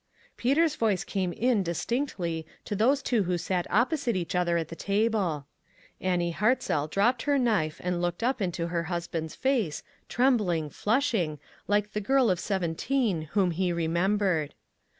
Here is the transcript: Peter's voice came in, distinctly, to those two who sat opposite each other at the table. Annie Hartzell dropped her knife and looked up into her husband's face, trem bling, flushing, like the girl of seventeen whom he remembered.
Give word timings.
Peter's 0.35 0.75
voice 0.75 1.03
came 1.03 1.31
in, 1.31 1.61
distinctly, 1.61 2.43
to 2.65 2.75
those 2.75 3.03
two 3.03 3.21
who 3.25 3.37
sat 3.37 3.67
opposite 3.69 4.15
each 4.15 4.33
other 4.33 4.57
at 4.57 4.69
the 4.69 4.75
table. 4.75 5.45
Annie 6.01 6.33
Hartzell 6.33 6.87
dropped 6.89 7.21
her 7.21 7.37
knife 7.37 7.79
and 7.83 8.01
looked 8.01 8.23
up 8.23 8.41
into 8.41 8.69
her 8.69 8.85
husband's 8.85 9.35
face, 9.35 9.83
trem 10.09 10.37
bling, 10.37 10.71
flushing, 10.71 11.37
like 11.67 11.91
the 11.93 12.01
girl 12.01 12.31
of 12.31 12.39
seventeen 12.39 13.29
whom 13.33 13.51
he 13.51 13.71
remembered. 13.71 14.55